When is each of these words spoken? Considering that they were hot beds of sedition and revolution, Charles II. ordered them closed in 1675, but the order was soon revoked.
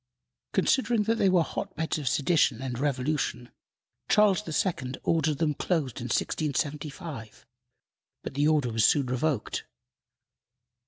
Considering 0.53 1.03
that 1.03 1.19
they 1.19 1.29
were 1.29 1.43
hot 1.43 1.75
beds 1.75 1.99
of 1.99 2.07
sedition 2.07 2.59
and 2.59 2.79
revolution, 2.79 3.51
Charles 4.09 4.41
II. 4.65 4.93
ordered 5.03 5.37
them 5.37 5.53
closed 5.53 5.99
in 5.99 6.05
1675, 6.05 7.45
but 8.23 8.33
the 8.33 8.47
order 8.47 8.71
was 8.73 8.83
soon 8.83 9.05
revoked. 9.05 9.65